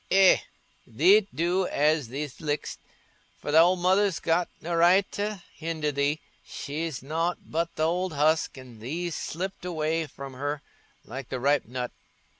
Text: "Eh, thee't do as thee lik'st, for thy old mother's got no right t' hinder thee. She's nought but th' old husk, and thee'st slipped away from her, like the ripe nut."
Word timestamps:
"Eh, 0.09 0.37
thee't 0.87 1.27
do 1.35 1.67
as 1.67 2.07
thee 2.07 2.27
lik'st, 2.39 2.79
for 3.39 3.51
thy 3.51 3.59
old 3.59 3.77
mother's 3.77 4.19
got 4.19 4.49
no 4.59 4.73
right 4.73 5.05
t' 5.11 5.35
hinder 5.53 5.91
thee. 5.91 6.19
She's 6.43 7.03
nought 7.03 7.37
but 7.45 7.75
th' 7.75 7.81
old 7.81 8.13
husk, 8.13 8.57
and 8.57 8.81
thee'st 8.81 9.19
slipped 9.23 9.63
away 9.63 10.07
from 10.07 10.33
her, 10.33 10.63
like 11.05 11.29
the 11.29 11.39
ripe 11.39 11.67
nut." 11.67 11.91